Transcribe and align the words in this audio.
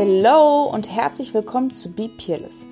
Hello 0.00 0.62
und 0.62 0.88
herzlich 0.94 1.34
willkommen 1.34 1.72
zu 1.72 1.90
Be 1.90 2.08
Peerless, 2.08 2.64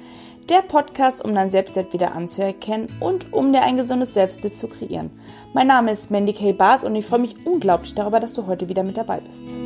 der 0.49 0.63
Podcast, 0.63 1.25
um 1.25 1.35
dein 1.35 1.51
Selbstwert 1.51 1.93
wieder 1.93 2.15
anzuerkennen 2.15 2.87
und 3.01 3.33
um 3.33 3.53
dir 3.53 3.63
ein 3.63 3.77
gesundes 3.77 4.15
Selbstbild 4.15 4.57
zu 4.57 4.69
kreieren. 4.69 5.11
Mein 5.53 5.67
Name 5.67 5.91
ist 5.91 6.13
Mandy 6.13 6.33
K. 6.33 6.53
Barth 6.53 6.85
und 6.85 6.95
ich 6.95 7.05
freue 7.05 7.19
mich 7.19 7.35
unglaublich 7.45 7.97
darüber, 7.97 8.21
dass 8.21 8.35
du 8.35 8.47
heute 8.47 8.69
wieder 8.69 8.85
mit 8.85 8.97
dabei 8.97 9.19
bist. 9.19 9.57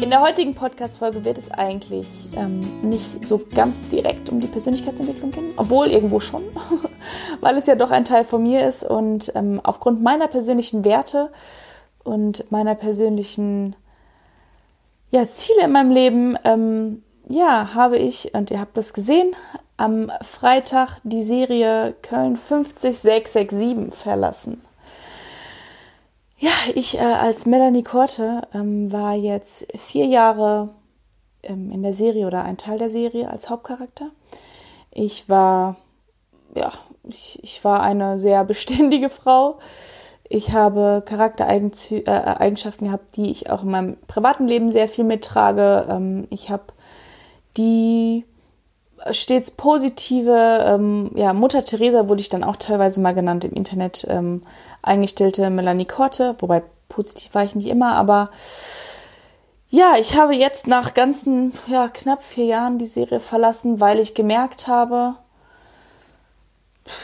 In 0.00 0.10
der 0.10 0.20
heutigen 0.20 0.54
Podcast-Folge 0.54 1.24
wird 1.24 1.38
es 1.38 1.50
eigentlich 1.50 2.06
ähm, 2.36 2.60
nicht 2.88 3.26
so 3.26 3.40
ganz 3.52 3.76
direkt 3.88 4.30
um 4.30 4.40
die 4.40 4.46
Persönlichkeitsentwicklung 4.46 5.32
gehen, 5.32 5.54
obwohl 5.56 5.88
irgendwo 5.88 6.20
schon, 6.20 6.44
weil 7.40 7.56
es 7.56 7.66
ja 7.66 7.74
doch 7.74 7.90
ein 7.90 8.04
Teil 8.04 8.22
von 8.22 8.44
mir 8.44 8.64
ist 8.64 8.84
und 8.84 9.32
ähm, 9.34 9.58
aufgrund 9.64 10.04
meiner 10.04 10.28
persönlichen 10.28 10.84
Werte 10.84 11.30
und 12.10 12.50
meiner 12.50 12.74
persönlichen 12.74 13.76
ja, 15.10 15.26
Ziele 15.26 15.64
in 15.64 15.72
meinem 15.72 15.90
Leben, 15.90 16.36
ähm, 16.44 17.02
ja, 17.28 17.74
habe 17.74 17.98
ich, 17.98 18.34
und 18.34 18.50
ihr 18.50 18.60
habt 18.60 18.76
das 18.76 18.92
gesehen, 18.92 19.34
am 19.76 20.10
Freitag 20.22 21.00
die 21.04 21.22
Serie 21.22 21.94
Köln 22.02 22.36
50667 22.36 23.94
verlassen. 23.94 24.60
Ja, 26.38 26.50
ich 26.74 26.98
äh, 26.98 27.02
als 27.02 27.46
Melanie 27.46 27.82
Korte 27.82 28.42
ähm, 28.54 28.90
war 28.90 29.14
jetzt 29.14 29.66
vier 29.78 30.06
Jahre 30.06 30.70
ähm, 31.42 31.70
in 31.70 31.82
der 31.82 31.92
Serie 31.92 32.26
oder 32.26 32.44
ein 32.44 32.56
Teil 32.56 32.78
der 32.78 32.90
Serie 32.90 33.28
als 33.28 33.50
Hauptcharakter. 33.50 34.10
Ich 34.90 35.28
war, 35.28 35.76
ja, 36.54 36.72
ich, 37.04 37.38
ich 37.42 37.62
war 37.62 37.82
eine 37.82 38.18
sehr 38.18 38.44
beständige 38.46 39.10
Frau. 39.10 39.58
Ich 40.32 40.52
habe 40.52 41.02
Charaktereigenschaften 41.04 42.86
äh, 42.86 42.88
gehabt, 42.88 43.16
die 43.16 43.32
ich 43.32 43.50
auch 43.50 43.64
in 43.64 43.70
meinem 43.72 43.96
privaten 44.06 44.46
Leben 44.46 44.70
sehr 44.70 44.86
viel 44.86 45.02
mittrage. 45.02 45.86
Ähm, 45.90 46.28
ich 46.30 46.50
habe 46.50 46.62
die 47.56 48.24
stets 49.10 49.50
positive, 49.50 50.64
ähm, 50.68 51.10
ja, 51.16 51.32
Mutter 51.32 51.64
Teresa 51.64 52.06
wurde 52.06 52.20
ich 52.20 52.28
dann 52.28 52.44
auch 52.44 52.54
teilweise 52.54 53.00
mal 53.00 53.12
genannt 53.12 53.44
im 53.44 53.54
Internet, 53.54 54.06
ähm, 54.08 54.44
eingestellte 54.82 55.50
Melanie 55.50 55.84
Korte, 55.84 56.36
wobei 56.38 56.62
positiv 56.88 57.34
war 57.34 57.42
ich 57.42 57.56
nicht 57.56 57.66
immer, 57.66 57.94
aber 57.94 58.30
ja, 59.68 59.94
ich 59.98 60.16
habe 60.16 60.36
jetzt 60.36 60.68
nach 60.68 60.94
ganzen, 60.94 61.54
ja, 61.66 61.88
knapp 61.88 62.22
vier 62.22 62.44
Jahren 62.44 62.78
die 62.78 62.86
Serie 62.86 63.18
verlassen, 63.18 63.80
weil 63.80 63.98
ich 63.98 64.14
gemerkt 64.14 64.68
habe, 64.68 65.16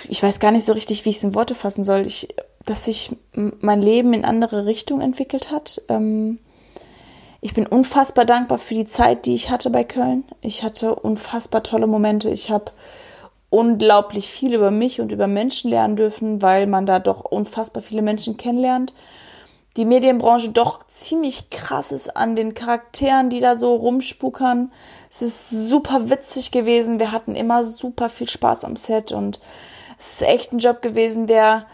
ich 0.09 0.23
weiß 0.23 0.39
gar 0.39 0.53
nicht 0.53 0.65
so 0.65 0.75
richtig, 0.75 1.05
wie 1.05 1.11
ich 1.11 1.17
es 1.17 1.25
in 1.25 1.35
Worte 1.35 1.57
fassen 1.57 1.83
soll, 1.83 2.07
ich, 2.07 2.29
dass 2.67 2.84
sich 2.84 3.17
mein 3.33 3.81
Leben 3.81 4.12
in 4.12 4.25
andere 4.25 4.67
Richtungen 4.67 5.00
entwickelt 5.00 5.50
hat. 5.50 5.81
Ähm, 5.89 6.39
ich 7.41 7.55
bin 7.55 7.67
unfassbar 7.67 8.25
dankbar 8.25 8.59
für 8.59 8.75
die 8.75 8.86
Zeit, 8.86 9.25
die 9.25 9.34
ich 9.34 9.50
hatte 9.50 9.70
bei 9.70 9.84
Köln. 9.84 10.25
Ich 10.41 10.62
hatte 10.62 10.94
unfassbar 10.94 11.62
tolle 11.62 11.87
Momente. 11.87 12.28
Ich 12.28 12.50
habe 12.50 12.72
unglaublich 13.50 14.28
viel 14.28 14.53
über 14.53 14.70
mich 14.70 15.00
und 15.00 15.12
über 15.12 15.28
Menschen 15.28 15.70
lernen 15.70 15.97
dürfen, 15.97 16.42
weil 16.42 16.67
man 16.67 16.87
da 16.87 16.98
doch 16.98 17.20
unfassbar 17.20 17.83
viele 17.83 18.03
Menschen 18.03 18.37
kennenlernt. 18.37 18.92
Die 19.77 19.84
Medienbranche 19.84 20.50
doch 20.50 20.87
ziemlich 20.89 21.50
krass 21.50 21.92
ist 21.92 22.17
an 22.17 22.34
den 22.34 22.55
Charakteren, 22.55 23.31
die 23.31 23.41
da 23.41 23.56
so 23.56 23.75
rumspukern. 23.77 24.72
Es 25.11 25.22
ist 25.22 25.50
super 25.50 26.11
witzig 26.11 26.50
gewesen. 26.50 26.98
Wir 26.98 27.12
hatten 27.12 27.37
immer 27.37 27.64
super 27.64 28.09
viel 28.09 28.28
Spaß 28.28 28.64
am 28.64 28.75
Set 28.75 29.12
und 29.12 29.39
es 29.98 30.14
ist 30.14 30.22
echt 30.22 30.53
ein 30.53 30.59
Job 30.59 30.83
gewesen, 30.83 31.27
der 31.27 31.67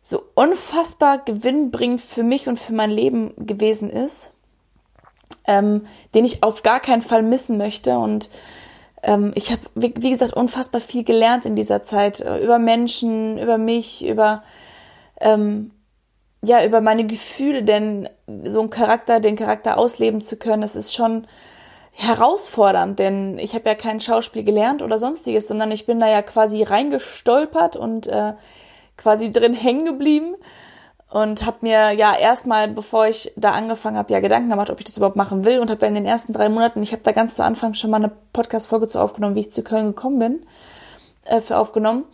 so 0.00 0.22
unfassbar 0.34 1.18
gewinnbringend 1.18 2.00
für 2.00 2.22
mich 2.22 2.48
und 2.48 2.58
für 2.58 2.72
mein 2.72 2.90
Leben 2.90 3.34
gewesen 3.36 3.90
ist 3.90 4.34
ähm, 5.46 5.86
den 6.14 6.24
ich 6.24 6.42
auf 6.42 6.62
gar 6.62 6.80
keinen 6.80 7.02
Fall 7.02 7.22
missen 7.22 7.58
möchte. 7.58 7.98
Und 7.98 8.30
ähm, 9.02 9.32
ich 9.34 9.50
habe, 9.50 9.62
wie, 9.74 9.94
wie, 9.98 10.10
gesagt, 10.10 10.34
unfassbar 10.34 10.80
viel 10.80 11.04
gelernt 11.04 11.46
in 11.46 11.56
dieser 11.56 11.82
Zeit 11.82 12.20
äh, 12.20 12.38
über 12.38 12.58
Menschen, 12.58 13.38
über 13.38 13.58
mich, 13.58 14.06
über 14.06 14.42
ähm, 15.20 15.72
ja 16.42 16.64
über 16.64 16.80
meine 16.80 17.06
Gefühle, 17.06 17.62
denn 17.62 18.08
so 18.44 18.62
ein 18.62 18.70
Charakter, 18.70 19.20
den 19.20 19.36
Charakter 19.36 19.76
ausleben 19.76 20.22
zu 20.22 20.38
können, 20.38 20.62
das 20.62 20.74
ist 20.74 20.94
schon 20.94 21.26
herausfordernd, 21.92 22.98
denn 22.98 23.38
ich 23.38 23.54
habe 23.54 23.68
ja 23.68 23.74
kein 23.74 24.00
Schauspiel 24.00 24.44
gelernt 24.44 24.80
oder 24.80 24.98
sonstiges, 24.98 25.48
sondern 25.48 25.70
ich 25.70 25.84
bin 25.84 26.00
da 26.00 26.08
ja 26.08 26.22
quasi 26.22 26.62
reingestolpert 26.62 27.76
und 27.76 28.06
äh, 28.06 28.32
quasi 29.00 29.32
drin 29.32 29.54
hängen 29.54 29.84
geblieben 29.84 30.36
und 31.10 31.44
habe 31.44 31.58
mir 31.62 31.90
ja 31.92 32.14
erstmal, 32.14 32.68
bevor 32.68 33.06
ich 33.06 33.32
da 33.34 33.50
angefangen 33.50 33.96
habe, 33.96 34.12
ja 34.12 34.20
Gedanken 34.20 34.50
gemacht, 34.50 34.70
ob 34.70 34.78
ich 34.78 34.84
das 34.84 34.96
überhaupt 34.96 35.16
machen 35.16 35.44
will 35.44 35.58
und 35.58 35.70
habe 35.70 35.86
in 35.86 35.94
den 35.94 36.06
ersten 36.06 36.32
drei 36.32 36.48
Monaten, 36.48 36.82
ich 36.82 36.92
habe 36.92 37.02
da 37.02 37.12
ganz 37.12 37.34
zu 37.34 37.44
Anfang 37.44 37.74
schon 37.74 37.90
mal 37.90 37.96
eine 37.96 38.12
Podcast-Folge 38.32 38.86
zu 38.86 39.00
aufgenommen, 39.00 39.34
wie 39.34 39.40
ich 39.40 39.52
zu 39.52 39.64
Köln 39.64 39.86
gekommen 39.86 40.18
bin, 40.18 40.46
äh, 41.24 41.40
für 41.40 41.56
aufgenommen 41.58 42.04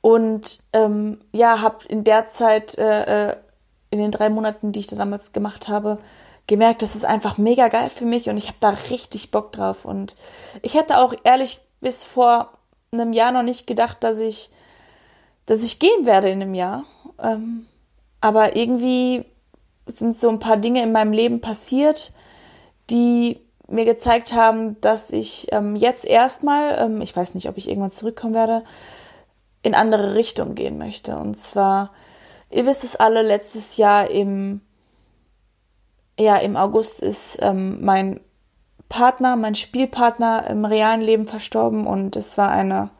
und 0.00 0.64
ähm, 0.72 1.20
ja, 1.32 1.60
habe 1.60 1.86
in 1.86 2.02
der 2.02 2.26
Zeit, 2.26 2.76
äh, 2.78 3.30
äh, 3.30 3.36
in 3.90 3.98
den 3.98 4.10
drei 4.10 4.28
Monaten, 4.28 4.72
die 4.72 4.80
ich 4.80 4.88
da 4.88 4.96
damals 4.96 5.32
gemacht 5.32 5.68
habe, 5.68 5.98
gemerkt, 6.48 6.82
das 6.82 6.96
ist 6.96 7.04
einfach 7.04 7.38
mega 7.38 7.68
geil 7.68 7.90
für 7.90 8.06
mich 8.06 8.28
und 8.28 8.36
ich 8.36 8.48
habe 8.48 8.58
da 8.58 8.70
richtig 8.90 9.30
Bock 9.30 9.52
drauf 9.52 9.84
und 9.84 10.16
ich 10.62 10.74
hätte 10.74 10.98
auch 10.98 11.14
ehrlich 11.22 11.60
bis 11.80 12.02
vor 12.02 12.50
einem 12.92 13.12
Jahr 13.12 13.30
noch 13.30 13.44
nicht 13.44 13.66
gedacht, 13.66 13.98
dass 14.00 14.18
ich, 14.18 14.50
dass 15.46 15.62
ich 15.62 15.78
gehen 15.78 16.06
werde 16.06 16.30
in 16.30 16.42
einem 16.42 16.54
Jahr. 16.54 16.84
Ähm, 17.18 17.66
aber 18.20 18.56
irgendwie 18.56 19.24
sind 19.86 20.16
so 20.16 20.28
ein 20.28 20.38
paar 20.38 20.56
Dinge 20.56 20.82
in 20.82 20.92
meinem 20.92 21.12
Leben 21.12 21.40
passiert, 21.40 22.12
die 22.90 23.40
mir 23.68 23.84
gezeigt 23.84 24.32
haben, 24.32 24.80
dass 24.80 25.10
ich 25.10 25.48
ähm, 25.50 25.76
jetzt 25.76 26.04
erstmal, 26.04 26.78
ähm, 26.78 27.00
ich 27.00 27.16
weiß 27.16 27.34
nicht, 27.34 27.48
ob 27.48 27.56
ich 27.56 27.68
irgendwann 27.68 27.90
zurückkommen 27.90 28.34
werde, 28.34 28.64
in 29.62 29.74
andere 29.74 30.14
Richtungen 30.14 30.54
gehen 30.54 30.78
möchte. 30.78 31.16
Und 31.16 31.36
zwar, 31.36 31.90
ihr 32.50 32.66
wisst 32.66 32.84
es 32.84 32.96
alle, 32.96 33.22
letztes 33.22 33.76
Jahr 33.76 34.10
im, 34.10 34.60
ja, 36.18 36.36
im 36.36 36.56
August 36.56 37.00
ist 37.00 37.38
ähm, 37.40 37.82
mein 37.82 38.20
Partner, 38.88 39.36
mein 39.36 39.54
Spielpartner 39.54 40.46
im 40.48 40.64
realen 40.64 41.00
Leben 41.00 41.26
verstorben 41.26 41.86
und 41.86 42.14
es 42.14 42.36
war 42.36 42.50
eine 42.50 42.90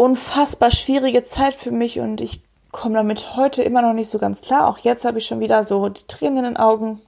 unfassbar 0.00 0.70
schwierige 0.70 1.24
Zeit 1.24 1.52
für 1.52 1.70
mich 1.70 2.00
und 2.00 2.22
ich 2.22 2.40
komme 2.72 2.94
damit 2.94 3.36
heute 3.36 3.62
immer 3.62 3.82
noch 3.82 3.92
nicht 3.92 4.08
so 4.08 4.18
ganz 4.18 4.40
klar. 4.40 4.66
Auch 4.66 4.78
jetzt 4.78 5.04
habe 5.04 5.18
ich 5.18 5.26
schon 5.26 5.40
wieder 5.40 5.62
so 5.62 5.90
die 5.90 6.06
Tränen 6.06 6.38
in 6.38 6.44
den 6.44 6.56
Augen. 6.56 7.02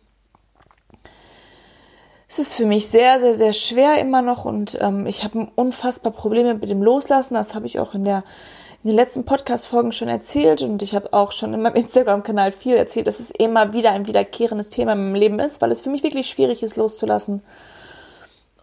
Es 2.28 2.38
ist 2.38 2.52
für 2.52 2.66
mich 2.66 2.88
sehr, 2.88 3.18
sehr, 3.18 3.32
sehr 3.32 3.54
schwer 3.54 3.98
immer 3.98 4.20
noch 4.20 4.44
und 4.44 4.76
ähm, 4.78 5.06
ich 5.06 5.24
habe 5.24 5.48
unfassbar 5.54 6.12
Probleme 6.12 6.52
mit 6.52 6.68
dem 6.68 6.82
Loslassen. 6.82 7.32
Das 7.32 7.54
habe 7.54 7.64
ich 7.64 7.80
auch 7.80 7.94
in 7.94 8.04
der 8.04 8.24
in 8.84 8.90
den 8.90 8.96
letzten 8.96 9.24
Podcast-Folgen 9.24 9.92
schon 9.92 10.08
erzählt 10.08 10.60
und 10.60 10.82
ich 10.82 10.94
habe 10.94 11.14
auch 11.14 11.32
schon 11.32 11.54
in 11.54 11.62
meinem 11.62 11.76
Instagram-Kanal 11.76 12.52
viel 12.52 12.76
erzählt, 12.76 13.06
dass 13.06 13.20
es 13.20 13.30
immer 13.30 13.72
wieder 13.72 13.92
ein 13.92 14.06
wiederkehrendes 14.06 14.68
Thema 14.68 14.92
in 14.92 14.98
meinem 14.98 15.14
Leben 15.14 15.38
ist, 15.38 15.62
weil 15.62 15.72
es 15.72 15.80
für 15.80 15.88
mich 15.88 16.02
wirklich 16.02 16.26
schwierig 16.26 16.62
ist, 16.62 16.76
loszulassen. 16.76 17.42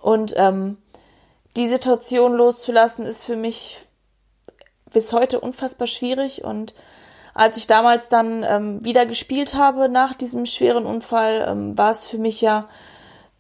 Und 0.04 0.36
ähm, 0.38 0.78
die 1.56 1.66
Situation 1.66 2.34
loszulassen 2.34 3.08
ist 3.08 3.26
für 3.26 3.36
mich 3.36 3.89
bis 4.92 5.14
heute 5.14 5.40
unfassbar 5.40 5.88
schwierig. 5.88 6.44
Und 6.44 6.74
als 7.34 7.58
ich 7.58 7.68
damals 7.68 8.10
dann 8.10 8.44
ähm, 8.44 8.84
wieder 8.84 9.06
gespielt 9.06 9.56
habe 9.56 9.90
nach 9.90 10.14
diesem 10.14 10.46
schweren 10.46 10.86
Unfall, 10.86 11.46
ähm, 11.48 11.78
war 11.78 11.92
es 11.92 12.06
für 12.06 12.18
mich 12.18 12.42
ja, 12.42 12.68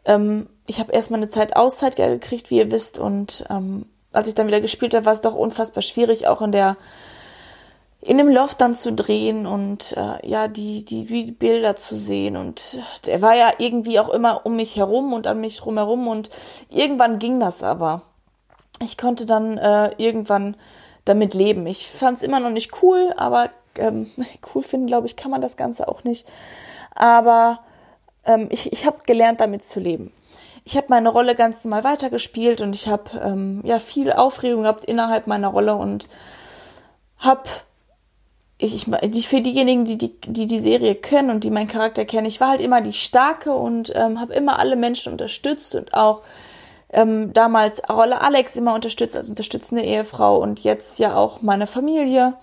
ähm, 0.06 0.48
ich 0.66 0.80
habe 0.80 0.92
erstmal 0.92 1.20
eine 1.20 1.30
Zeit 1.30 1.56
Auszeit 1.56 1.96
gekriegt, 1.96 2.50
wie 2.50 2.58
ihr 2.58 2.72
wisst, 2.72 3.00
und 3.00 3.46
ähm, 3.50 3.86
als 4.12 4.28
ich 4.28 4.36
dann 4.36 4.48
wieder 4.48 4.62
gespielt 4.62 4.94
habe, 4.94 5.06
war 5.06 5.14
es 5.14 5.22
doch 5.22 5.36
unfassbar 5.36 5.82
schwierig, 5.82 6.28
auch 6.28 6.42
in 6.42 6.52
der 6.52 6.78
in 8.02 8.18
dem 8.18 8.30
Loft 8.30 8.62
dann 8.62 8.76
zu 8.76 8.94
drehen 8.94 9.46
und 9.46 9.96
äh, 9.98 10.26
ja 10.26 10.48
die, 10.48 10.86
die 10.86 11.06
die 11.06 11.32
Bilder 11.32 11.76
zu 11.76 11.98
sehen. 11.98 12.38
Und 12.38 12.80
der 13.06 13.22
war 13.22 13.36
ja 13.36 13.52
irgendwie 13.58 14.00
auch 14.00 14.10
immer 14.10 14.46
um 14.46 14.56
mich 14.56 14.78
herum 14.78 15.12
und 15.12 15.28
an 15.28 15.42
mich 15.42 15.58
drumherum. 15.58 16.08
Und 16.08 16.30
irgendwann 16.70 17.20
ging 17.20 17.40
das 17.40 17.62
aber. 17.62 18.04
Ich 18.82 18.98
konnte 18.98 19.26
dann 19.26 19.58
äh, 19.58 19.92
irgendwann 19.98 20.56
damit 21.10 21.34
leben. 21.34 21.66
Ich 21.68 21.88
fand 21.88 22.18
es 22.18 22.24
immer 22.24 22.40
noch 22.40 22.52
nicht 22.52 22.84
cool, 22.84 23.14
aber 23.18 23.50
ähm, 23.76 24.12
cool 24.54 24.62
finden, 24.62 24.88
glaube 24.88 25.08
ich, 25.08 25.16
kann 25.16 25.32
man 25.32 25.42
das 25.42 25.58
Ganze 25.58 25.88
auch 25.88 26.04
nicht. 26.04 26.28
Aber 26.94 27.60
ähm, 28.26 28.48
ich, 28.52 28.72
ich 28.72 28.86
habe 28.86 29.00
gelernt, 29.06 29.42
damit 29.42 29.66
zu 29.66 29.80
leben. 29.80 30.12
Ich 30.66 30.78
habe 30.78 30.88
meine 30.90 31.10
Rolle 31.10 31.36
ganz 31.36 31.66
normal 31.66 31.84
weitergespielt 31.84 32.62
und 32.62 32.76
ich 32.76 32.88
habe 32.88 33.10
ähm, 33.24 33.62
ja 33.64 33.80
viel 33.80 34.12
Aufregung 34.12 34.64
gehabt 34.64 34.86
innerhalb 34.86 35.26
meiner 35.26 35.48
Rolle 35.48 35.76
und 35.76 36.08
habe 37.18 37.50
ich, 38.60 38.88
ich, 39.02 39.28
für 39.28 39.42
diejenigen, 39.42 39.86
die 39.86 39.98
die, 39.98 40.20
die 40.28 40.46
die 40.46 40.60
Serie 40.60 40.94
kennen 40.94 41.30
und 41.30 41.44
die 41.46 41.50
meinen 41.50 41.70
Charakter 41.70 42.06
kennen, 42.06 42.28
ich 42.28 42.42
war 42.42 42.50
halt 42.50 42.62
immer 42.62 42.82
die 42.82 42.94
Starke 42.94 43.54
und 43.54 43.92
ähm, 43.96 44.20
habe 44.20 44.34
immer 44.34 44.60
alle 44.60 44.76
Menschen 44.76 45.14
unterstützt 45.14 45.76
und 45.76 45.94
auch 45.94 46.22
ähm, 46.92 47.34
damals 47.34 47.88
Rolle 47.90 48.22
Alex 48.22 48.56
immer 48.56 48.74
unterstützt 48.74 49.16
als 49.16 49.30
unterstützende 49.30 49.84
Ehefrau 49.84 50.38
und 50.38 50.64
jetzt 50.64 51.00
ja 51.00 51.16
auch 51.16 51.42
meine 51.42 51.68
Familie, 51.68 52.34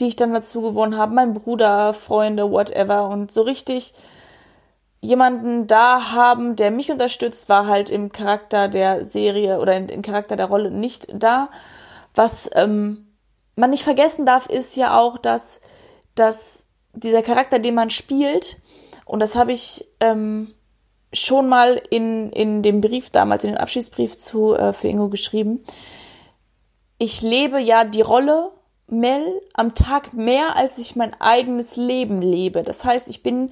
die 0.00 0.06
ich 0.06 0.16
dann 0.16 0.34
dazu 0.34 0.60
gewonnen 0.60 0.96
habe, 0.96 1.14
mein 1.14 1.34
Bruder, 1.34 1.94
Freunde, 1.94 2.50
whatever 2.50 3.08
und 3.08 3.30
so 3.30 3.42
richtig 3.42 3.94
jemanden 5.00 5.66
da 5.66 6.12
haben, 6.12 6.56
der 6.56 6.70
mich 6.70 6.90
unterstützt, 6.90 7.48
war 7.48 7.66
halt 7.66 7.90
im 7.90 8.10
Charakter 8.10 8.68
der 8.68 9.04
Serie 9.04 9.60
oder 9.60 9.76
im 9.76 10.02
Charakter 10.02 10.36
der 10.36 10.46
Rolle 10.46 10.70
nicht 10.70 11.06
da. 11.12 11.48
Was 12.14 12.50
ähm, 12.54 13.06
man 13.54 13.70
nicht 13.70 13.84
vergessen 13.84 14.26
darf, 14.26 14.48
ist 14.48 14.76
ja 14.76 14.98
auch, 14.98 15.18
dass, 15.18 15.60
dass 16.14 16.66
dieser 16.92 17.22
Charakter, 17.22 17.58
den 17.58 17.74
man 17.74 17.90
spielt, 17.90 18.56
und 19.04 19.20
das 19.20 19.36
habe 19.36 19.52
ich 19.52 19.86
ähm, 20.00 20.52
schon 21.12 21.48
mal 21.48 21.80
in, 21.90 22.30
in 22.30 22.62
dem 22.62 22.80
Brief 22.80 23.10
damals, 23.10 23.44
in 23.44 23.52
dem 23.52 23.58
Abschiedsbrief 23.58 24.16
zu 24.16 24.54
äh, 24.54 24.72
für 24.72 24.88
Ingo 24.88 25.08
geschrieben, 25.08 25.64
ich 26.98 27.22
lebe 27.22 27.60
ja 27.60 27.84
die 27.84 28.00
Rolle 28.00 28.50
Mel 28.88 29.42
am 29.54 29.74
Tag 29.74 30.14
mehr, 30.14 30.56
als 30.56 30.78
ich 30.78 30.96
mein 30.96 31.20
eigenes 31.20 31.76
Leben 31.76 32.22
lebe. 32.22 32.62
Das 32.62 32.84
heißt, 32.84 33.08
ich 33.08 33.22
bin 33.22 33.50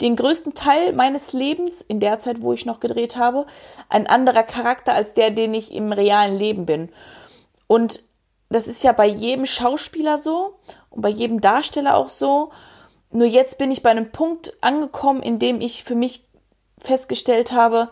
den 0.00 0.16
größten 0.16 0.54
Teil 0.54 0.92
meines 0.92 1.32
Lebens, 1.32 1.80
in 1.80 2.00
der 2.00 2.18
Zeit, 2.18 2.42
wo 2.42 2.52
ich 2.52 2.66
noch 2.66 2.80
gedreht 2.80 3.16
habe, 3.16 3.46
ein 3.88 4.06
anderer 4.06 4.42
Charakter 4.42 4.92
als 4.92 5.14
der, 5.14 5.30
den 5.30 5.54
ich 5.54 5.72
im 5.72 5.92
realen 5.92 6.36
Leben 6.36 6.66
bin. 6.66 6.90
Und 7.66 8.02
das 8.50 8.66
ist 8.66 8.82
ja 8.82 8.92
bei 8.92 9.06
jedem 9.06 9.46
Schauspieler 9.46 10.18
so 10.18 10.56
und 10.90 11.02
bei 11.02 11.08
jedem 11.08 11.40
Darsteller 11.40 11.96
auch 11.96 12.08
so. 12.08 12.50
Nur 13.10 13.26
jetzt 13.26 13.58
bin 13.58 13.70
ich 13.70 13.82
bei 13.82 13.90
einem 13.90 14.10
Punkt 14.10 14.56
angekommen, 14.60 15.22
in 15.22 15.38
dem 15.38 15.60
ich 15.60 15.84
für 15.84 15.94
mich 15.94 16.26
festgestellt 16.78 17.52
habe, 17.52 17.90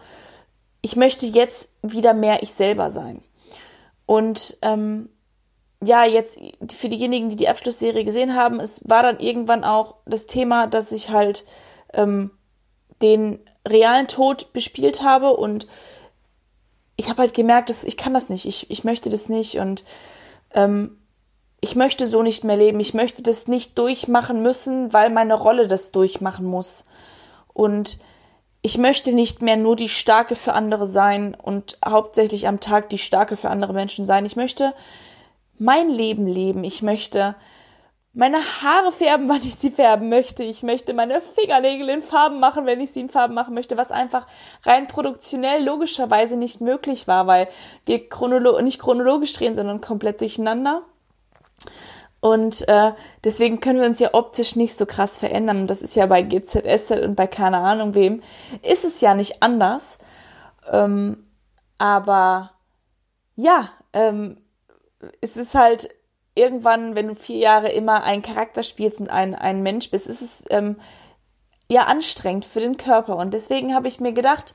ich 0.83 0.97
möchte 0.97 1.27
jetzt 1.27 1.69
wieder 1.83 2.15
mehr 2.15 2.43
ich 2.43 2.55
selber 2.55 2.91
sein. 2.91 3.23
Und 4.07 4.59
ähm, 4.63 5.09
ja, 5.83 6.05
jetzt 6.05 6.39
für 6.73 6.89
diejenigen, 6.89 7.29
die 7.29 7.37
die 7.37 7.49
Abschlussserie 7.49 8.05
gesehen 8.05 8.35
haben, 8.35 8.61
es 8.61 8.89
war 8.89 9.03
dann 9.03 9.19
irgendwann 9.19 9.65
auch 9.65 9.97
das 10.07 10.27
Thema, 10.27 10.67
dass 10.67 10.93
ich 10.93 11.11
halt 11.11 11.45
ähm, 11.93 12.31
den 13.01 13.41
realen 13.67 14.09
Tod 14.09 14.53
bespielt 14.53 15.03
habe 15.03 15.37
und 15.37 15.67
ich 16.97 17.09
habe 17.09 17.23
halt 17.23 17.35
gemerkt, 17.35 17.71
dass 17.71 17.85
ich 17.85 17.97
kann 17.97 18.15
das 18.15 18.29
nicht, 18.29 18.47
ich, 18.47 18.71
ich 18.71 18.85
möchte 18.85 19.11
das 19.11 19.29
nicht 19.29 19.59
und 19.59 19.85
ähm, 20.55 20.99
ich 21.61 21.77
möchte 21.77 22.07
so 22.07 22.23
nicht 22.23 22.45
mehr 22.45 22.57
leben, 22.57 22.81
ich 22.81 22.93
möchte 22.93 23.23
das 23.23 23.47
nicht 23.47 23.79
durchmachen 23.79 24.43
müssen, 24.43 24.93
weil 24.93 25.11
meine 25.11 25.35
Rolle 25.35 25.69
das 25.69 25.93
durchmachen 25.93 26.45
muss. 26.45 26.85
Und 27.53 27.99
ich 28.63 28.79
möchte 28.79 29.13
nicht 29.13 29.43
mehr 29.43 29.57
nur 29.57 29.75
die 29.75 29.89
Starke 29.89 30.37
für 30.37 30.53
andere 30.53 30.87
sein 30.87 31.35
und 31.35 31.79
hauptsächlich 31.85 32.47
am 32.47 32.61
Tag 32.61 32.89
die 32.91 32.99
Starke 32.99 33.37
für 33.37 33.51
andere 33.51 33.73
Menschen 33.73 34.05
sein. 34.05 34.25
Ich 34.25 34.37
möchte 34.37 34.73
mein 35.59 35.91
Leben 35.91 36.29
leben. 36.29 36.63
Ich 36.63 36.81
möchte 36.81 37.35
meine 38.13 38.39
Haare 38.39 38.93
färben, 38.93 39.29
wann 39.29 39.43
ich 39.43 39.57
sie 39.57 39.73
färben 39.73 40.09
möchte. 40.09 40.45
Ich 40.45 40.63
möchte 40.63 40.95
meine 40.95 41.21
Fingernägel 41.21 41.89
in 41.89 42.03
Farben 42.03 42.39
machen, 42.39 42.65
wenn 42.65 42.81
ich 42.81 42.93
sie 42.93 43.01
in 43.01 43.09
Farben 43.09 43.35
machen 43.35 43.55
möchte, 43.55 43.77
was 43.77 43.91
einfach 43.91 44.29
rein 44.63 44.87
produktionell 44.87 45.65
logischerweise 45.65 46.37
nicht 46.37 46.61
möglich 46.61 47.09
war, 47.09 47.27
weil 47.27 47.49
wir 47.85 48.09
chronolo 48.09 48.61
nicht 48.61 48.81
chronologisch 48.81 49.33
drehen, 49.33 49.57
sondern 49.57 49.81
komplett 49.81 50.21
durcheinander. 50.21 50.83
Und 52.23 52.69
äh, 52.69 52.93
deswegen 53.25 53.59
können 53.59 53.81
wir 53.81 53.89
uns 53.89 53.99
ja 53.99 54.11
optisch 54.13 54.55
nicht 54.55 54.77
so 54.77 54.87
krass 54.87 55.19
verändern. 55.19 55.63
Und 55.63 55.67
das 55.67 55.83
ist 55.83 55.97
ja 55.97 56.07
bei 56.07 56.23
GZSZ 56.23 56.93
und 57.03 57.17
bei 57.17 57.27
keine 57.27 57.59
Ahnung 57.59 57.97
wem, 57.97 58.23
ist 58.63 58.85
es 58.85 59.01
ja 59.01 59.15
nicht 59.15 59.43
anders. 59.43 59.99
Ähm, 60.71 61.27
aber 61.79 62.53
ja, 63.35 63.71
ähm, 63.93 64.37
es 65.21 65.37
ist 65.37 65.57
halt 65.57 65.91
irgendwann, 66.37 66.95
wenn 66.95 67.09
du 67.09 67.17
vier 67.17 67.39
Jahre 67.39 67.73
immer 67.73 68.05
einen 68.05 68.23
Charakter 68.23 68.63
spielst 68.63 69.01
und 69.01 69.11
ein, 69.11 69.35
ein 69.35 69.65
Mensch 69.65 69.91
bist, 69.91 70.07
ist 70.07 70.23
es 70.23 70.45
ähm, 70.49 70.77
ja 71.69 71.87
anstrengend 71.87 72.45
für 72.45 72.61
den 72.61 72.77
Körper. 72.77 73.17
Und 73.17 73.35
deswegen 73.35 73.75
habe 73.75 73.89
ich 73.89 73.99
mir 73.99 74.13
gedacht, 74.13 74.55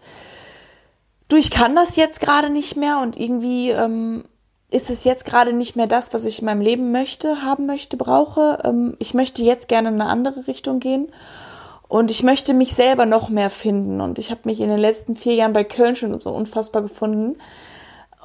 du, 1.27 1.35
ich 1.35 1.51
kann 1.51 1.75
das 1.75 1.97
jetzt 1.97 2.21
gerade 2.21 2.49
nicht 2.49 2.77
mehr 2.77 2.99
und 2.99 3.19
irgendwie 3.19 3.71
ähm, 3.71 4.23
ist 4.69 4.89
es 4.89 5.03
jetzt 5.03 5.25
gerade 5.25 5.53
nicht 5.53 5.75
mehr 5.75 5.87
das, 5.87 6.13
was 6.13 6.25
ich 6.25 6.39
in 6.39 6.45
meinem 6.45 6.61
Leben 6.61 6.91
möchte, 6.91 7.41
haben 7.41 7.65
möchte, 7.65 7.95
brauche. 7.95 8.59
Ähm, 8.63 8.95
ich 8.99 9.13
möchte 9.13 9.41
jetzt 9.41 9.67
gerne 9.69 9.89
in 9.89 10.01
eine 10.01 10.09
andere 10.09 10.47
Richtung 10.47 10.79
gehen. 10.79 11.11
Und 11.87 12.11
ich 12.11 12.21
möchte 12.21 12.53
mich 12.53 12.73
selber 12.73 13.05
noch 13.05 13.29
mehr 13.29 13.49
finden. 13.49 14.01
Und 14.01 14.19
ich 14.19 14.29
habe 14.29 14.41
mich 14.43 14.59
in 14.59 14.67
den 14.67 14.79
letzten 14.79 15.15
vier 15.15 15.35
Jahren 15.35 15.53
bei 15.53 15.63
Köln 15.63 15.95
schon 15.95 16.19
so 16.19 16.31
unfassbar 16.31 16.81
gefunden. 16.81 17.37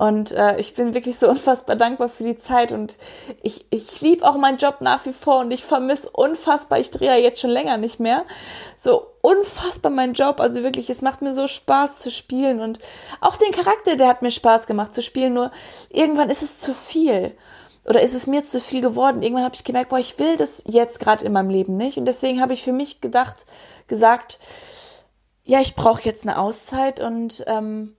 Und 0.03 0.33
äh, 0.33 0.59
ich 0.59 0.75
bin 0.75 0.95
wirklich 0.95 1.17
so 1.17 1.29
unfassbar 1.31 1.77
dankbar 1.77 2.09
für 2.09 2.25
die 2.25 2.37
Zeit 2.37 2.73
und 2.73 2.99
ich, 3.41 3.67
ich 3.71 4.01
liebe 4.01 4.29
auch 4.29 4.37
meinen 4.37 4.59
Job 4.59 4.79
nach 4.81 5.07
wie 5.07 5.13
vor 5.13 5.39
und 5.39 5.53
ich 5.53 5.63
vermisse 5.63 6.11
unfassbar, 6.11 6.81
ich 6.81 6.91
drehe 6.91 7.11
ja 7.11 7.17
jetzt 7.17 7.41
schon 7.41 7.51
länger 7.51 7.77
nicht 7.77 8.01
mehr, 8.01 8.25
so 8.77 9.07
unfassbar 9.21 9.93
meinen 9.93 10.15
Job. 10.15 10.41
Also 10.41 10.65
wirklich, 10.65 10.91
es 10.91 11.03
macht 11.03 11.23
mir 11.23 11.33
so 11.33 11.47
Spaß 11.47 12.01
zu 12.01 12.11
spielen 12.11 12.59
und 12.61 12.81
auch 13.21 13.37
den 13.37 13.53
Charakter, 13.53 13.95
der 13.95 14.09
hat 14.09 14.23
mir 14.23 14.33
Spaß 14.33 14.67
gemacht 14.67 14.93
zu 14.93 15.03
spielen, 15.03 15.35
nur 15.35 15.53
irgendwann 15.89 16.31
ist 16.31 16.43
es 16.43 16.57
zu 16.57 16.75
viel. 16.75 17.37
Oder 17.87 18.03
ist 18.03 18.15
es 18.15 18.27
mir 18.27 18.45
zu 18.45 18.61
viel 18.61 18.81
geworden? 18.81 19.23
Irgendwann 19.23 19.45
habe 19.45 19.55
ich 19.55 19.63
gemerkt, 19.63 19.91
boah, 19.91 20.01
ich 20.01 20.19
will 20.19 20.37
das 20.37 20.65
jetzt 20.67 20.99
gerade 20.99 21.25
in 21.25 21.33
meinem 21.33 21.51
Leben 21.51 21.77
nicht. 21.77 21.97
Und 21.97 22.07
deswegen 22.07 22.41
habe 22.41 22.55
ich 22.55 22.65
für 22.65 22.73
mich 22.73 23.01
gedacht, 23.01 23.47
gesagt, 23.87 24.41
ja, 25.45 25.61
ich 25.61 25.77
brauche 25.77 26.03
jetzt 26.03 26.25
eine 26.25 26.39
Auszeit 26.39 27.01
und 27.01 27.45
ähm, 27.47 27.95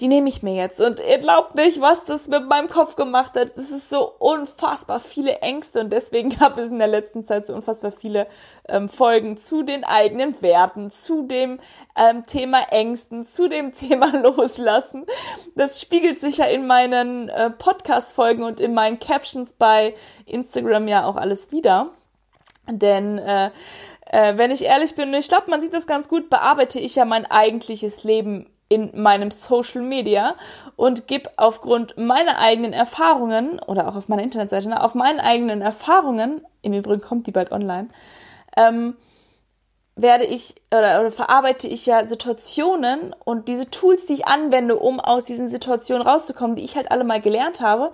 die 0.00 0.08
nehme 0.08 0.28
ich 0.28 0.42
mir 0.42 0.54
jetzt. 0.54 0.80
Und 0.80 1.00
ihr 1.00 1.18
glaubt 1.18 1.54
nicht, 1.54 1.80
was 1.80 2.04
das 2.04 2.28
mit 2.28 2.46
meinem 2.46 2.68
Kopf 2.68 2.96
gemacht 2.96 3.34
hat. 3.34 3.56
Es 3.56 3.70
ist 3.70 3.88
so 3.88 4.12
unfassbar 4.18 5.00
viele 5.00 5.38
Ängste 5.38 5.80
und 5.80 5.90
deswegen 5.90 6.30
gab 6.38 6.58
es 6.58 6.70
in 6.70 6.78
der 6.78 6.88
letzten 6.88 7.24
Zeit 7.24 7.46
so 7.46 7.54
unfassbar 7.54 7.92
viele 7.92 8.26
ähm, 8.68 8.88
Folgen 8.90 9.38
zu 9.38 9.62
den 9.62 9.84
eigenen 9.84 10.40
Werten, 10.42 10.90
zu 10.90 11.22
dem 11.22 11.60
ähm, 11.96 12.26
Thema 12.26 12.70
Ängsten, 12.70 13.26
zu 13.26 13.48
dem 13.48 13.72
Thema 13.74 14.14
Loslassen. 14.18 15.06
Das 15.54 15.80
spiegelt 15.80 16.20
sich 16.20 16.38
ja 16.38 16.46
in 16.46 16.66
meinen 16.66 17.30
äh, 17.30 17.50
Podcast-Folgen 17.50 18.42
und 18.42 18.60
in 18.60 18.74
meinen 18.74 19.00
Captions 19.00 19.54
bei 19.54 19.94
Instagram 20.26 20.88
ja 20.88 21.06
auch 21.06 21.16
alles 21.16 21.52
wieder. 21.52 21.90
Denn 22.68 23.16
äh, 23.16 23.50
äh, 24.06 24.36
wenn 24.36 24.50
ich 24.50 24.64
ehrlich 24.64 24.94
bin, 24.94 25.08
und 25.08 25.14
ich 25.14 25.28
glaube, 25.28 25.48
man 25.48 25.60
sieht 25.62 25.72
das 25.72 25.86
ganz 25.86 26.08
gut, 26.08 26.28
bearbeite 26.28 26.80
ich 26.80 26.96
ja 26.96 27.06
mein 27.06 27.24
eigentliches 27.24 28.04
Leben 28.04 28.50
in 28.68 28.90
meinem 29.00 29.30
Social 29.30 29.82
Media 29.82 30.34
und 30.74 31.06
gebe 31.06 31.30
aufgrund 31.36 31.96
meiner 31.96 32.38
eigenen 32.38 32.72
Erfahrungen 32.72 33.60
oder 33.60 33.88
auch 33.88 33.96
auf 33.96 34.08
meiner 34.08 34.22
Internetseite, 34.22 34.68
ne, 34.68 34.82
auf 34.82 34.94
meinen 34.94 35.20
eigenen 35.20 35.62
Erfahrungen, 35.62 36.42
im 36.62 36.72
Übrigen 36.72 37.00
kommt 37.00 37.26
die 37.26 37.32
bald 37.32 37.52
online, 37.52 37.88
ähm, 38.56 38.96
werde 39.94 40.24
ich 40.24 40.56
oder, 40.70 41.00
oder 41.00 41.10
verarbeite 41.10 41.68
ich 41.68 41.86
ja 41.86 42.06
Situationen 42.06 43.14
und 43.24 43.48
diese 43.48 43.70
Tools, 43.70 44.04
die 44.06 44.14
ich 44.14 44.26
anwende, 44.26 44.76
um 44.76 45.00
aus 45.00 45.24
diesen 45.24 45.48
Situationen 45.48 46.06
rauszukommen, 46.06 46.56
die 46.56 46.64
ich 46.64 46.76
halt 46.76 46.90
alle 46.90 47.04
mal 47.04 47.20
gelernt 47.20 47.60
habe, 47.60 47.92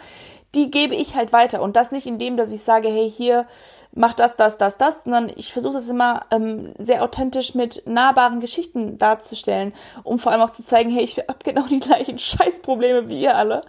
die 0.54 0.70
gebe 0.70 0.94
ich 0.94 1.14
halt 1.14 1.32
weiter. 1.32 1.62
Und 1.62 1.76
das 1.76 1.92
nicht 1.92 2.06
in 2.06 2.18
dem, 2.18 2.36
dass 2.36 2.52
ich 2.52 2.62
sage, 2.62 2.88
hey, 2.88 3.10
hier, 3.10 3.46
mach 3.92 4.12
das, 4.14 4.36
das, 4.36 4.58
das, 4.58 4.76
das, 4.76 5.04
sondern 5.04 5.30
ich 5.34 5.52
versuche 5.52 5.74
das 5.74 5.88
immer 5.88 6.26
ähm, 6.30 6.72
sehr 6.78 7.02
authentisch 7.02 7.54
mit 7.54 7.82
nahbaren 7.86 8.40
Geschichten 8.40 8.98
darzustellen, 8.98 9.72
um 10.02 10.18
vor 10.18 10.32
allem 10.32 10.42
auch 10.42 10.50
zu 10.50 10.62
zeigen, 10.62 10.90
hey, 10.90 11.04
ich 11.04 11.18
habe 11.18 11.38
genau 11.42 11.62
die 11.68 11.80
gleichen 11.80 12.18
Scheißprobleme 12.18 13.08
wie 13.08 13.22
ihr 13.22 13.36
alle. 13.36 13.62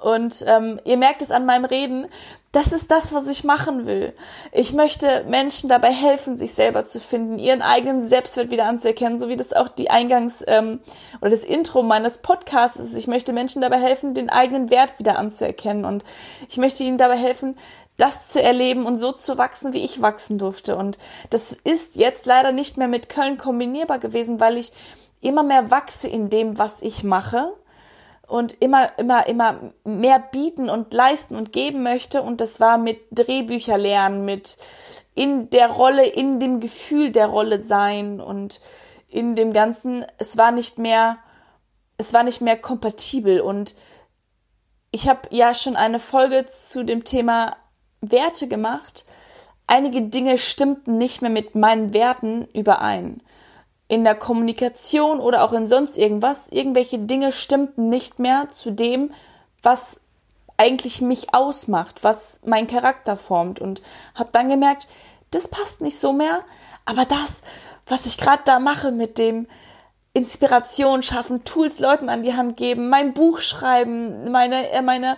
Und 0.00 0.44
ähm, 0.46 0.80
ihr 0.84 0.96
merkt 0.96 1.20
es 1.22 1.30
an 1.30 1.46
meinem 1.46 1.64
Reden, 1.64 2.06
das 2.52 2.72
ist 2.72 2.90
das, 2.90 3.12
was 3.12 3.28
ich 3.28 3.44
machen 3.44 3.86
will. 3.86 4.12
Ich 4.50 4.72
möchte 4.72 5.24
Menschen 5.28 5.68
dabei 5.68 5.92
helfen, 5.92 6.36
sich 6.36 6.52
selber 6.52 6.84
zu 6.84 6.98
finden, 6.98 7.38
ihren 7.38 7.62
eigenen 7.62 8.08
Selbstwert 8.08 8.50
wieder 8.50 8.64
anzuerkennen, 8.66 9.20
so 9.20 9.28
wie 9.28 9.36
das 9.36 9.52
auch 9.52 9.68
die 9.68 9.90
Eingangs- 9.90 10.42
ähm, 10.48 10.80
oder 11.20 11.30
das 11.30 11.44
Intro 11.44 11.82
meines 11.82 12.18
Podcasts 12.18 12.80
ist. 12.80 12.96
Ich 12.96 13.06
möchte 13.06 13.32
Menschen 13.32 13.62
dabei 13.62 13.78
helfen, 13.78 14.14
den 14.14 14.30
eigenen 14.30 14.70
Wert 14.70 14.98
wieder 14.98 15.16
anzuerkennen. 15.16 15.84
Und 15.84 16.02
ich 16.48 16.56
möchte 16.56 16.82
ihnen 16.82 16.98
dabei 16.98 17.16
helfen, 17.16 17.56
das 17.98 18.28
zu 18.28 18.42
erleben 18.42 18.86
und 18.86 18.96
so 18.96 19.12
zu 19.12 19.38
wachsen, 19.38 19.72
wie 19.72 19.84
ich 19.84 20.00
wachsen 20.00 20.38
durfte. 20.38 20.76
Und 20.76 20.98
das 21.28 21.52
ist 21.52 21.94
jetzt 21.94 22.26
leider 22.26 22.50
nicht 22.50 22.78
mehr 22.78 22.88
mit 22.88 23.08
Köln 23.08 23.38
kombinierbar 23.38 23.98
gewesen, 23.98 24.40
weil 24.40 24.56
ich 24.56 24.72
immer 25.20 25.42
mehr 25.42 25.70
wachse 25.70 26.08
in 26.08 26.30
dem, 26.30 26.58
was 26.58 26.82
ich 26.82 27.04
mache 27.04 27.52
und 28.30 28.56
immer, 28.60 28.96
immer, 28.98 29.26
immer 29.26 29.72
mehr 29.84 30.20
bieten 30.20 30.70
und 30.70 30.94
leisten 30.94 31.34
und 31.34 31.52
geben 31.52 31.82
möchte. 31.82 32.22
Und 32.22 32.40
das 32.40 32.60
war 32.60 32.78
mit 32.78 33.00
Drehbücher 33.10 33.76
lernen, 33.76 34.24
mit 34.24 34.56
in 35.14 35.50
der 35.50 35.68
Rolle, 35.68 36.06
in 36.06 36.38
dem 36.38 36.60
Gefühl 36.60 37.10
der 37.10 37.26
Rolle 37.26 37.58
sein 37.58 38.20
und 38.20 38.60
in 39.08 39.34
dem 39.34 39.52
Ganzen. 39.52 40.06
Es 40.18 40.36
war 40.36 40.52
nicht 40.52 40.78
mehr, 40.78 41.18
es 41.96 42.14
war 42.14 42.22
nicht 42.22 42.40
mehr 42.40 42.56
kompatibel. 42.56 43.40
Und 43.40 43.74
ich 44.92 45.08
habe 45.08 45.22
ja 45.30 45.52
schon 45.52 45.74
eine 45.74 45.98
Folge 45.98 46.46
zu 46.46 46.84
dem 46.84 47.02
Thema 47.02 47.56
Werte 48.00 48.46
gemacht. 48.46 49.04
Einige 49.66 50.02
Dinge 50.02 50.38
stimmten 50.38 50.98
nicht 50.98 51.20
mehr 51.20 51.30
mit 51.30 51.56
meinen 51.56 51.92
Werten 51.92 52.46
überein 52.54 53.22
in 53.90 54.04
der 54.04 54.14
Kommunikation 54.14 55.18
oder 55.18 55.42
auch 55.42 55.52
in 55.52 55.66
sonst 55.66 55.98
irgendwas, 55.98 56.46
irgendwelche 56.48 57.00
Dinge 57.00 57.32
stimmten 57.32 57.88
nicht 57.88 58.20
mehr 58.20 58.48
zu 58.52 58.70
dem, 58.70 59.12
was 59.64 60.00
eigentlich 60.56 61.00
mich 61.00 61.34
ausmacht, 61.34 62.04
was 62.04 62.38
mein 62.44 62.68
Charakter 62.68 63.16
formt 63.16 63.58
und 63.58 63.82
habe 64.14 64.30
dann 64.30 64.48
gemerkt, 64.48 64.86
das 65.32 65.48
passt 65.48 65.80
nicht 65.80 65.98
so 65.98 66.12
mehr. 66.12 66.44
Aber 66.84 67.04
das, 67.04 67.42
was 67.84 68.06
ich 68.06 68.16
gerade 68.16 68.42
da 68.44 68.60
mache 68.60 68.92
mit 68.92 69.18
dem 69.18 69.48
Inspiration 70.12 71.02
schaffen, 71.02 71.42
Tools 71.42 71.80
Leuten 71.80 72.08
an 72.08 72.22
die 72.22 72.34
Hand 72.34 72.56
geben, 72.56 72.90
mein 72.90 73.12
Buch 73.12 73.40
schreiben, 73.40 74.30
meine, 74.30 74.70
äh, 74.70 74.82
meine 74.82 75.16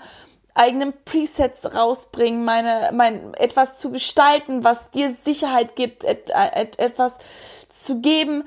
eigenen 0.55 0.93
Presets 1.05 1.75
rausbringen, 1.75 2.45
meine, 2.45 2.91
mein, 2.93 3.35
etwas 3.35 3.79
zu 3.79 3.91
gestalten, 3.91 4.65
was 4.65 4.91
dir 4.91 5.15
Sicherheit 5.15 5.77
gibt, 5.77 6.05
et, 6.05 6.31
et, 6.31 6.79
etwas 6.79 7.19
zu 7.69 8.01
geben. 8.01 8.45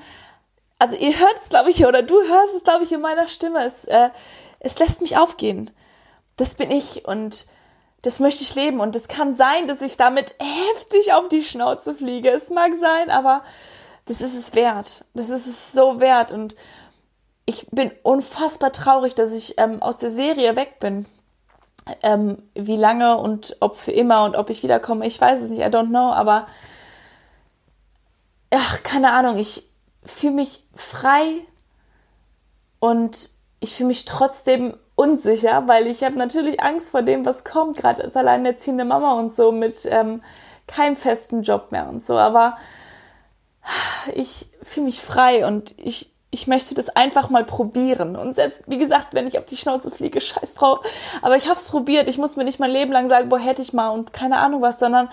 Also 0.78 0.96
ihr 0.96 1.18
hört 1.18 1.36
es, 1.42 1.48
glaube 1.48 1.70
ich, 1.70 1.84
oder 1.84 2.02
du 2.02 2.14
hörst 2.14 2.54
es, 2.54 2.64
glaube 2.64 2.84
ich, 2.84 2.92
in 2.92 3.00
meiner 3.00 3.28
Stimme. 3.28 3.64
Es, 3.64 3.84
äh, 3.86 4.10
es 4.60 4.78
lässt 4.78 5.00
mich 5.00 5.16
aufgehen. 5.16 5.70
Das 6.36 6.54
bin 6.54 6.70
ich 6.70 7.06
und 7.06 7.46
das 8.02 8.20
möchte 8.20 8.44
ich 8.44 8.54
leben. 8.54 8.80
Und 8.80 8.94
es 8.94 9.08
kann 9.08 9.34
sein, 9.34 9.66
dass 9.66 9.82
ich 9.82 9.96
damit 9.96 10.36
heftig 10.38 11.12
auf 11.12 11.28
die 11.28 11.42
Schnauze 11.42 11.94
fliege. 11.94 12.30
Es 12.30 12.50
mag 12.50 12.74
sein, 12.74 13.10
aber 13.10 13.42
das 14.04 14.20
ist 14.20 14.34
es 14.34 14.54
wert. 14.54 15.04
Das 15.14 15.28
ist 15.28 15.46
es 15.46 15.72
so 15.72 15.98
wert. 15.98 16.30
Und 16.30 16.54
ich 17.46 17.66
bin 17.70 17.90
unfassbar 18.02 18.72
traurig, 18.72 19.14
dass 19.14 19.32
ich 19.32 19.54
ähm, 19.58 19.82
aus 19.82 19.96
der 19.98 20.10
Serie 20.10 20.54
weg 20.56 20.78
bin. 20.78 21.06
Ähm, 22.02 22.42
wie 22.54 22.76
lange 22.76 23.16
und 23.16 23.56
ob 23.60 23.76
für 23.76 23.92
immer 23.92 24.24
und 24.24 24.36
ob 24.36 24.50
ich 24.50 24.62
wiederkomme, 24.64 25.06
ich 25.06 25.20
weiß 25.20 25.42
es 25.42 25.50
nicht, 25.50 25.60
I 25.60 25.66
don't 25.66 25.88
know, 25.88 26.10
aber 26.12 26.48
ach, 28.50 28.82
keine 28.82 29.12
Ahnung, 29.12 29.36
ich 29.36 29.68
fühle 30.04 30.34
mich 30.34 30.64
frei 30.74 31.42
und 32.80 33.30
ich 33.60 33.74
fühle 33.74 33.88
mich 33.88 34.04
trotzdem 34.04 34.76
unsicher, 34.96 35.68
weil 35.68 35.86
ich 35.86 36.02
habe 36.02 36.16
natürlich 36.16 36.60
Angst 36.60 36.88
vor 36.90 37.02
dem, 37.02 37.24
was 37.24 37.44
kommt, 37.44 37.76
gerade 37.76 38.02
als 38.02 38.16
alleinerziehende 38.16 38.84
Mama 38.84 39.12
und 39.18 39.34
so 39.34 39.52
mit 39.52 39.86
ähm, 39.90 40.22
keinem 40.66 40.96
festen 40.96 41.42
Job 41.42 41.70
mehr 41.70 41.88
und 41.88 42.04
so. 42.04 42.16
Aber 42.18 42.56
ich 44.14 44.46
fühle 44.62 44.86
mich 44.86 45.00
frei 45.00 45.46
und 45.46 45.74
ich 45.78 46.15
ich 46.30 46.46
möchte 46.46 46.74
das 46.74 46.88
einfach 46.90 47.30
mal 47.30 47.44
probieren. 47.44 48.16
Und 48.16 48.34
selbst, 48.34 48.62
wie 48.66 48.78
gesagt, 48.78 49.14
wenn 49.14 49.26
ich 49.26 49.38
auf 49.38 49.44
die 49.44 49.56
Schnauze 49.56 49.90
fliege, 49.90 50.20
scheiß 50.20 50.54
drauf. 50.54 50.80
Aber 51.22 51.36
ich 51.36 51.44
habe 51.44 51.54
es 51.54 51.68
probiert. 51.68 52.08
Ich 52.08 52.18
muss 52.18 52.36
mir 52.36 52.44
nicht 52.44 52.58
mein 52.58 52.70
Leben 52.70 52.92
lang 52.92 53.08
sagen, 53.08 53.28
boah, 53.28 53.38
hätte 53.38 53.62
ich 53.62 53.72
mal 53.72 53.90
und 53.90 54.12
keine 54.12 54.38
Ahnung 54.38 54.60
was, 54.60 54.78
sondern 54.78 55.08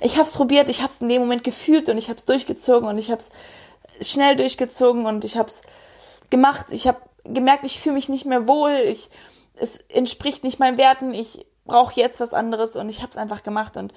ich 0.00 0.14
habe 0.14 0.24
es 0.24 0.32
probiert. 0.32 0.68
Ich 0.68 0.82
habe 0.82 0.92
es 0.92 1.00
in 1.00 1.08
dem 1.08 1.22
Moment 1.22 1.44
gefühlt 1.44 1.88
und 1.88 1.96
ich 1.96 2.08
habe 2.08 2.18
es 2.18 2.24
durchgezogen 2.24 2.88
und 2.88 2.98
ich 2.98 3.10
habe 3.10 3.20
es 3.20 3.30
schnell 4.06 4.36
durchgezogen 4.36 5.06
und 5.06 5.24
ich 5.24 5.36
habe 5.36 5.48
es 5.48 5.62
gemacht. 6.30 6.66
Ich 6.70 6.86
habe 6.86 6.98
gemerkt, 7.24 7.64
ich 7.64 7.80
fühle 7.80 7.94
mich 7.94 8.08
nicht 8.08 8.26
mehr 8.26 8.48
wohl. 8.48 8.72
Ich, 8.72 9.10
es 9.56 9.78
entspricht 9.88 10.44
nicht 10.44 10.58
meinen 10.58 10.76
Werten. 10.76 11.14
Ich 11.14 11.46
brauche 11.68 12.00
jetzt 12.00 12.18
was 12.18 12.34
anderes 12.34 12.74
und 12.74 12.88
ich 12.88 13.02
habe 13.02 13.10
es 13.10 13.16
einfach 13.16 13.44
gemacht. 13.44 13.76
Und 13.76 13.92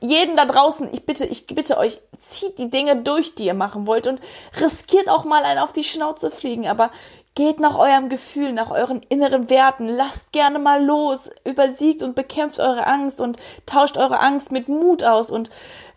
jeden 0.00 0.36
da 0.36 0.44
draußen, 0.44 0.88
ich 0.92 1.04
bitte, 1.04 1.26
ich 1.26 1.46
bitte 1.46 1.76
euch, 1.76 2.00
zieht 2.20 2.58
die 2.58 2.70
Dinge 2.70 3.02
durch, 3.02 3.34
die 3.34 3.46
ihr 3.46 3.54
machen 3.54 3.88
wollt 3.88 4.06
und 4.06 4.20
riskiert 4.60 5.08
auch 5.08 5.24
mal 5.24 5.42
einen 5.42 5.58
auf 5.58 5.72
die 5.72 5.82
Schnauze 5.82 6.30
fliegen, 6.30 6.68
aber 6.68 6.90
geht 7.34 7.58
nach 7.58 7.76
eurem 7.76 8.08
Gefühl, 8.08 8.52
nach 8.52 8.70
euren 8.70 9.00
inneren 9.08 9.50
Werten, 9.50 9.88
lasst 9.88 10.30
gerne 10.30 10.60
mal 10.60 10.84
los, 10.84 11.30
übersiegt 11.44 12.02
und 12.02 12.14
bekämpft 12.14 12.60
eure 12.60 12.86
Angst 12.86 13.20
und 13.20 13.38
tauscht 13.66 13.96
eure 13.96 14.20
Angst 14.20 14.52
mit 14.52 14.68
Mut 14.68 15.02
aus 15.02 15.30
und 15.30 15.50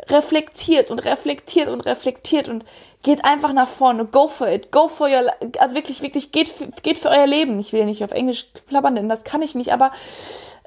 reflektiert 0.10 0.89
und 0.89 1.00
reflektiert 1.00 1.67
und 1.67 1.81
reflektiert 1.81 2.50
und 2.50 2.65
geht 3.03 3.24
einfach 3.24 3.53
nach 3.53 3.67
vorne, 3.67 4.05
go 4.05 4.27
for 4.27 4.48
it, 4.48 4.72
go 4.72 4.88
for 4.88 5.07
your, 5.07 5.31
also 5.60 5.75
wirklich, 5.75 6.01
wirklich, 6.01 6.31
geht 6.31 6.50
für, 6.50 6.67
geht 6.81 6.98
für 6.98 7.10
euer 7.10 7.27
Leben. 7.27 7.60
Ich 7.60 7.72
will 7.72 7.86
nicht 7.86 8.03
auf 8.03 8.12
Englisch 8.12 8.48
plappern, 8.67 8.96
denn 8.96 9.10
das 9.10 9.24
kann 9.24 9.41
ich 9.41 9.53
nicht, 9.53 9.72
aber 9.72 9.91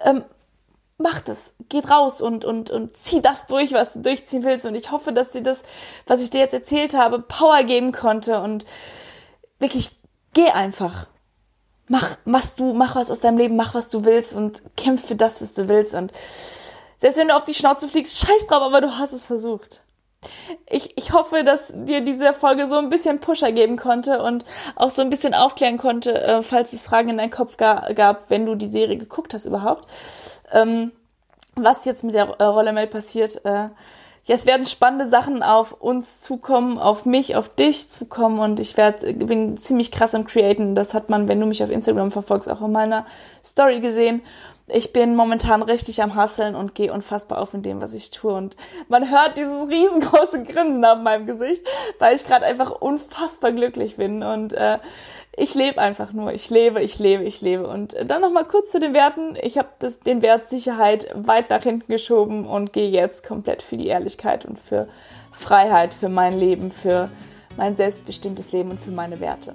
ähm, 0.03 0.25
macht 1.01 1.29
es, 1.29 1.55
geht 1.69 1.91
raus 1.91 2.21
und, 2.21 2.45
und, 2.45 2.71
und 2.71 2.97
zieh 2.97 3.23
das 3.23 3.47
durch, 3.47 3.73
was 3.73 3.95
du 3.95 4.01
durchziehen 4.01 4.45
willst. 4.45 4.67
Und 4.67 4.75
ich 4.75 4.91
hoffe, 4.91 5.13
dass 5.13 5.31
dir 5.31 5.43
das, 5.43 5.63
was 6.07 6.23
ich 6.23 6.31
dir 6.31 6.39
jetzt 6.39 6.55
erzählt 6.55 6.95
habe, 6.95 7.21
Power 7.21 7.63
geben 7.65 7.93
konnte 7.93 8.41
und 8.41 8.65
wirklich 9.59 9.99
geh 10.35 10.51
einfach. 10.51 11.07
Mach, 11.89 12.17
was 12.25 12.55
du, 12.55 12.73
mach 12.75 12.95
was 12.95 13.11
aus 13.11 13.21
deinem 13.21 13.39
Leben, 13.39 13.57
mach 13.57 13.75
was 13.75 13.89
du 13.89 14.05
willst 14.05 14.35
und 14.35 14.63
kämpf 14.77 15.09
für 15.09 15.17
das, 15.17 15.43
was 15.43 15.55
du 15.55 15.69
willst. 15.69 15.95
Und 15.95 16.13
selbst 16.99 17.19
wenn 17.19 17.29
du 17.29 17.37
auf 17.37 17.45
die 17.45 17.55
Schnauze 17.55 17.89
fliegst, 17.89 18.19
scheiß 18.19 18.47
drauf, 18.47 18.63
aber 18.63 18.81
du 18.81 18.97
hast 18.97 19.13
es 19.13 19.27
versucht. 19.27 19.83
Ich, 20.67 20.97
ich 20.99 21.13
hoffe, 21.13 21.45
dass 21.45 21.73
dir 21.75 22.03
diese 22.03 22.33
Folge 22.35 22.67
so 22.67 22.77
ein 22.77 22.91
bisschen 22.91 23.21
Pusher 23.21 23.53
geben 23.53 23.77
konnte 23.77 24.23
und 24.23 24.45
auch 24.77 24.91
so 24.91 25.01
ein 25.03 25.11
bisschen 25.11 25.33
aufklären 25.33 25.79
konnte, 25.79 26.21
äh, 26.21 26.43
falls 26.43 26.73
es 26.73 26.83
Fragen 26.83 27.09
in 27.09 27.19
deinem 27.19 27.31
Kopf 27.31 27.57
ga, 27.57 27.93
gab, 27.95 28.29
wenn 28.29 28.45
du 28.45 28.55
die 28.55 28.67
Serie 28.67 28.99
geguckt 28.99 29.33
hast 29.33 29.47
überhaupt. 29.47 29.87
Ähm, 30.53 30.93
was 31.57 31.85
jetzt 31.85 32.05
mit 32.05 32.15
der 32.15 32.29
äh, 32.39 32.45
Rolle 32.45 32.73
Mel 32.73 32.87
passiert. 32.87 33.45
Äh, 33.45 33.71
ja, 34.25 34.35
es 34.35 34.47
werden 34.47 34.67
spannende 34.67 35.09
Sachen 35.09 35.43
auf 35.43 35.73
uns 35.73 36.21
zukommen, 36.21 36.79
auf 36.79 37.07
mich, 37.07 37.37
auf 37.37 37.49
dich 37.49 37.89
zukommen 37.89 38.39
und 38.39 38.61
ich 38.61 38.77
werde, 38.77 39.13
bin 39.15 39.57
ziemlich 39.57 39.91
krass 39.91 40.15
am 40.15 40.27
Createn. 40.27 40.75
Das 40.75 40.95
hat 40.95 41.09
man, 41.09 41.27
wenn 41.27 41.41
du 41.41 41.47
mich 41.47 41.63
auf 41.63 41.71
Instagram 41.71 42.11
verfolgst, 42.11 42.49
auch 42.49 42.61
in 42.61 42.73
meiner 42.73 43.07
Story 43.43 43.81
gesehen 43.81 44.23
ich 44.73 44.93
bin 44.93 45.17
momentan 45.17 45.63
richtig 45.63 46.03
am 46.03 46.15
Hasseln 46.15 46.55
und 46.55 46.75
gehe 46.75 46.93
unfassbar 46.93 47.39
auf 47.39 47.55
in 47.55 47.63
dem, 47.63 47.81
was 47.81 47.95
ich 47.95 48.11
tue. 48.11 48.33
Und 48.33 48.57
man 48.89 49.11
hört 49.11 49.37
dieses 49.37 49.69
riesengroße 49.69 50.45
Grinsen 50.45 50.85
auf 50.85 50.99
meinem 51.01 51.27
Gesicht, 51.27 51.65
weil 51.99 52.15
ich 52.15 52.27
gerade 52.27 52.47
einfach 52.47 52.71
unfassbar 52.71 53.53
glücklich 53.53 53.97
bin. 53.97 54.23
Und 54.23 54.53
äh, 54.53 54.79
ich 55.37 55.55
lebe 55.55 55.81
einfach 55.81 56.13
nur. 56.13 56.33
Ich 56.33 56.51
lebe, 56.51 56.83
ich 56.83 56.99
lebe, 56.99 57.23
ich 57.25 57.41
lebe. 57.41 57.67
Und 57.67 57.95
dann 58.05 58.21
nochmal 58.21 58.45
kurz 58.45 58.71
zu 58.71 58.81
den 58.81 58.95
Werten. 58.95 59.37
Ich 59.41 59.59
habe 59.59 59.69
den 60.05 60.23
Wert 60.23 60.49
Sicherheit 60.49 61.11
weit 61.15 61.51
nach 61.51 61.63
hinten 61.63 61.91
geschoben 61.91 62.47
und 62.47 62.73
gehe 62.73 62.91
jetzt 62.91 63.25
komplett 63.25 63.63
für 63.63 63.77
die 63.77 63.87
Ehrlichkeit 63.87 64.45
und 64.45 64.59
für 64.59 64.89
Freiheit, 65.33 65.95
für 65.95 66.09
mein 66.09 66.39
Leben, 66.39 66.71
für 66.71 67.11
mein 67.57 67.77
selbstbestimmtes 67.77 68.53
Leben 68.53 68.71
und 68.73 68.81
für 68.81 68.91
meine 68.91 69.21
Werte. 69.21 69.55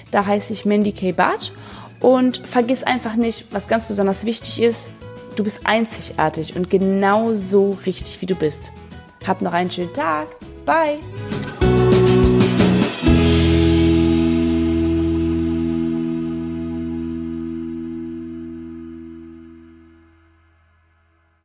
Da 0.11 0.25
heiße 0.25 0.53
ich 0.53 0.65
Mandy 0.65 0.91
K. 0.91 1.11
Barth. 1.11 1.51
Und 1.99 2.37
vergiss 2.47 2.83
einfach 2.83 3.15
nicht, 3.15 3.45
was 3.51 3.67
ganz 3.67 3.85
besonders 3.85 4.25
wichtig 4.25 4.61
ist, 4.61 4.89
du 5.35 5.43
bist 5.43 5.65
einzigartig 5.65 6.55
und 6.55 6.69
genau 6.69 7.33
so 7.33 7.77
richtig, 7.85 8.21
wie 8.21 8.25
du 8.25 8.35
bist. 8.35 8.71
Hab 9.25 9.41
noch 9.41 9.53
einen 9.53 9.69
schönen 9.69 9.93
Tag. 9.93 10.27
Bye! 10.65 10.99